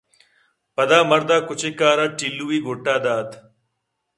پدا 0.75 0.99
مردءَ 1.09 1.35
کُچّکءَرا 1.47 2.05
ٹِلّوئِے 2.17 2.57
گُٹّءَدات 2.65 3.29